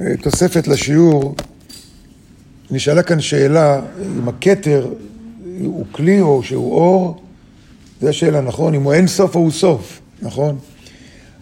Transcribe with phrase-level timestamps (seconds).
[0.00, 1.34] אה, תוספת לשיעור,
[2.70, 3.80] נשאלה כאן שאלה
[4.18, 4.86] אם הכתר
[5.64, 7.22] הוא כלי או שהוא אור,
[8.00, 8.74] זו השאלה, נכון?
[8.74, 10.58] אם הוא אין סוף או הוא סוף, נכון?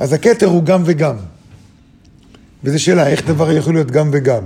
[0.00, 1.16] אז הכתר הוא גם וגם.
[2.64, 4.42] וזו שאלה, איך דבר יכול להיות גם וגם?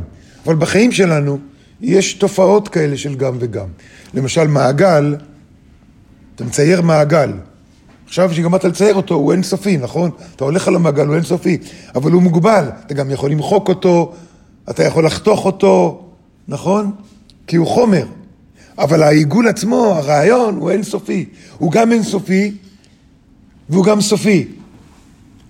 [0.46, 1.38] אבל בחיים שלנו
[1.80, 3.68] יש תופעות כאלה של גם וגם.
[4.14, 5.16] למשל, מעגל,
[6.34, 7.32] אתה מצייר מעגל.
[8.12, 10.10] עכשיו שגמרת לצייר אותו, הוא אינסופי, נכון?
[10.36, 11.58] אתה הולך על המעגל, הוא אינסופי,
[11.94, 12.64] אבל הוא מוגבל.
[12.86, 14.12] אתה גם יכול למחוק אותו,
[14.70, 16.04] אתה יכול לחתוך אותו,
[16.48, 16.92] נכון?
[17.46, 18.06] כי הוא חומר.
[18.78, 21.26] אבל העיגול עצמו, הרעיון, הוא אינסופי.
[21.58, 22.54] הוא גם אינסופי
[23.68, 24.48] והוא גם סופי.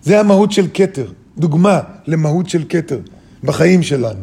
[0.02, 1.12] זה המהות של כתר.
[1.38, 2.98] דוגמה למהות של כתר
[3.44, 4.22] בחיים שלנו.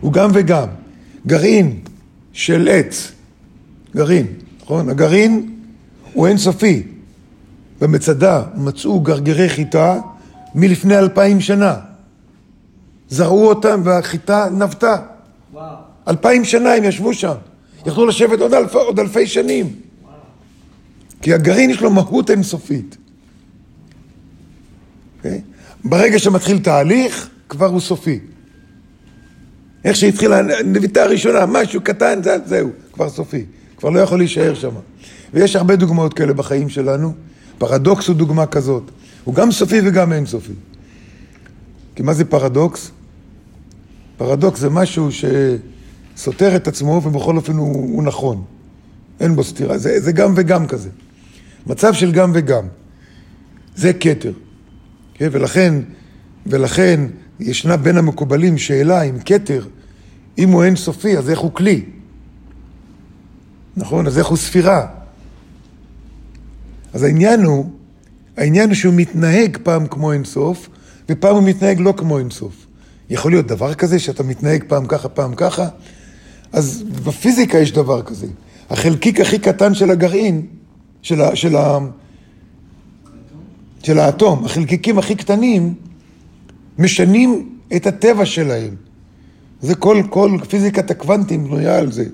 [0.00, 0.68] הוא גם וגם.
[1.26, 1.80] גרעין
[2.32, 3.12] של עץ,
[3.96, 4.26] גרעין,
[4.62, 4.88] נכון?
[4.88, 5.54] הגרעין
[6.12, 6.82] הוא אינסופי.
[7.80, 10.00] במצדה מצאו גרגרי חיטה
[10.54, 11.76] מלפני אלפיים שנה.
[13.08, 14.96] זרעו אותם והחיטה נבטה.
[16.08, 17.34] אלפיים שנה הם ישבו שם.
[17.86, 19.66] יכלו לשבת עוד, אלפ, עוד אלפי שנים.
[19.66, 20.14] וואו.
[21.22, 22.94] כי הגרעין יש לו מהות אינסופית.
[22.94, 22.98] Okay?
[25.16, 25.40] אוקיי?
[25.84, 28.20] ברגע שמתחיל תהליך, כבר הוא סופי.
[29.84, 33.44] איך שהתחילה הנביטה הראשונה, משהו קטן, זה, זהו, כבר סופי.
[33.76, 34.70] כבר לא יכול להישאר שם.
[35.34, 37.12] ויש הרבה דוגמאות כאלה בחיים שלנו.
[37.58, 38.90] פרדוקס הוא דוגמה כזאת.
[39.24, 40.52] הוא גם סופי וגם אין סופי.
[41.94, 42.90] כי מה זה פרדוקס?
[44.16, 48.44] פרדוקס זה משהו שסותר את עצמו ובכל אופן הוא, הוא נכון.
[49.20, 49.78] אין בו סתירה.
[49.78, 50.88] זה, זה גם וגם כזה.
[51.66, 52.66] מצב של גם וגם.
[53.76, 54.32] זה כתר.
[55.14, 55.28] כן?
[55.32, 55.74] ולכן,
[56.46, 57.00] ולכן
[57.40, 59.66] ישנה בין המקובלים שאלה אם כתר,
[60.38, 61.84] אם הוא אין סופי, אז איך הוא כלי?
[63.76, 64.06] נכון?
[64.06, 64.86] אז איך הוא ספירה?
[66.98, 67.64] אז העניין הוא,
[68.36, 70.68] העניין הוא שהוא מתנהג פעם כמו אין סוף,
[71.08, 72.66] ופעם הוא מתנהג לא כמו אין סוף.
[73.10, 75.68] יכול להיות דבר כזה שאתה מתנהג פעם ככה, פעם ככה?
[76.52, 78.26] אז בפיזיקה יש דבר כזה.
[78.70, 80.46] החלקיק הכי קטן של הגרעין,
[81.02, 81.78] של, ה, של, ה,
[83.82, 85.74] של האטום, החלקיקים הכי קטנים,
[86.78, 88.74] משנים את הטבע שלהם.
[89.60, 92.04] זה כל, כל פיזיקת הקוונטים בנויה על זה.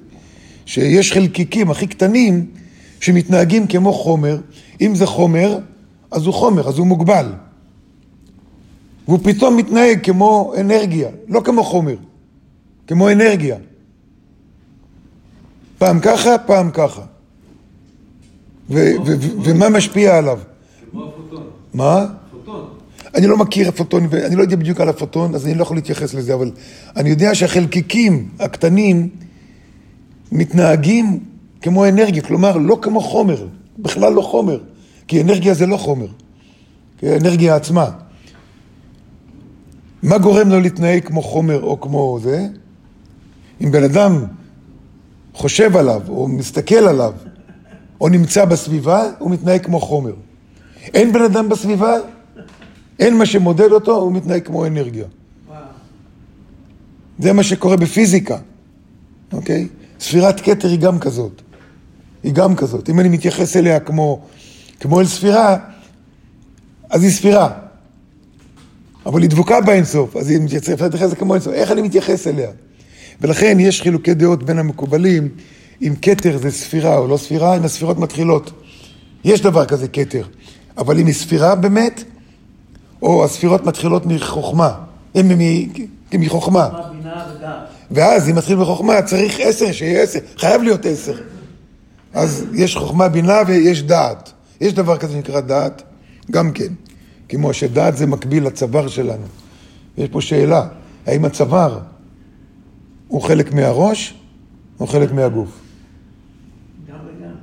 [0.67, 2.47] שיש חלקיקים הכי קטנים
[3.01, 4.39] שמתנהגים כמו חומר.
[4.81, 5.59] אם זה חומר,
[6.11, 7.33] אז הוא חומר, אז הוא מוגבל.
[9.09, 11.97] והוא פתאום מתנהג כמו אנרגיה, לא כמו חומר,
[12.87, 13.57] כמו אנרגיה.
[15.79, 17.03] פעם ככה, פעם ככה.
[18.71, 20.39] ומה משפיע עליו?
[20.91, 21.43] כמו הפוטון.
[21.75, 22.07] מה?
[22.31, 22.69] פוטון.
[23.15, 26.15] אני לא מכיר פוטון, ואני לא יודע בדיוק על הפוטון, אז אני לא יכול להתייחס
[26.15, 26.51] לזה, אבל
[26.97, 29.09] אני יודע שהחלקיקים הקטנים
[30.33, 31.21] מתנהגים
[31.65, 33.47] כמו אנרגיה, כלומר, לא כמו חומר,
[33.79, 34.61] בכלל לא חומר,
[35.09, 36.07] כי אנרגיה זה לא חומר,
[37.03, 37.91] אנרגיה עצמה.
[40.03, 42.47] מה גורם לו להתנהג כמו חומר או כמו זה?
[43.61, 44.25] אם בן אדם
[45.35, 47.13] חושב עליו, או מסתכל עליו,
[48.01, 50.15] או נמצא בסביבה, הוא מתנהג כמו חומר.
[50.95, 51.95] אין בן אדם בסביבה,
[52.99, 55.07] אין מה שמודד אותו, הוא מתנהג כמו אנרגיה.
[57.19, 58.39] זה מה שקורה בפיזיקה,
[59.33, 59.69] אוקיי?
[60.01, 61.43] ספירת כתר היא גם כזאת.
[62.25, 62.91] היא גם כזאת.
[62.91, 64.21] אם אני מתייחס אליה כמו,
[64.81, 65.57] כמו אל ספירה,
[66.91, 67.51] אז היא ספירה.
[69.07, 71.53] אבל היא דבוקה באינסוף, אז היא מתייחסת לזה כמו אינסוף.
[71.53, 72.51] איך אני מתייחס אליה?
[73.21, 75.29] ולכן יש חילוקי דעות בין המקובלים,
[75.83, 78.51] אם כתר זה ספירה או לא ספירה, אם הספירות מתחילות.
[79.25, 80.23] יש דבר כזה כתר,
[80.79, 82.05] אבל אם היא ספירה באמת,
[83.03, 84.71] או הספירות מתחילות מחוכמה,
[85.15, 85.31] הם
[86.13, 86.69] מחוכמה.
[87.91, 91.15] ואז אם מתחיל מחוכמה, צריך עשר, שיהיה עשר, חייב להיות עשר.
[92.15, 94.33] אז יש חוכמה, בינה ויש דעת.
[94.61, 95.83] יש דבר כזה שנקרא דעת,
[96.31, 96.73] גם כן.
[97.29, 99.27] כמו שדעת זה מקביל לצוואר שלנו.
[99.99, 100.69] יש פה שאלה,
[101.07, 101.79] האם הצוואר
[103.09, 104.15] הוא חלק מהראש
[104.81, 105.61] או חלק מהגוף?
[106.89, 107.35] גם וגם.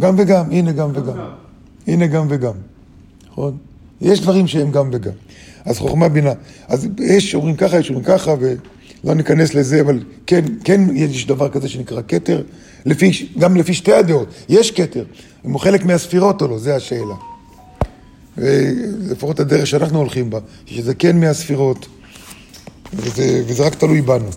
[0.00, 1.18] גם וגם, הנה גם וגם.
[1.86, 2.52] הנה גם וגם,
[3.30, 3.56] נכון?
[4.00, 5.12] יש דברים שהם גם וגם.
[5.64, 6.32] אז חוכמה בינה.
[6.68, 8.34] אז יש אומרים ככה, יש אומרים ככה,
[9.04, 12.42] ולא ניכנס לזה, אבל כן, כן יש דבר כזה שנקרא כתר,
[12.86, 14.28] לפי, גם לפי שתי הדעות.
[14.48, 15.04] יש כתר,
[15.46, 17.14] אם הוא חלק מהספירות או לא, זה השאלה.
[19.10, 21.86] לפחות הדרך שאנחנו הולכים בה, שזה כן מהספירות,
[22.94, 24.30] וזה, וזה רק תלוי בנו.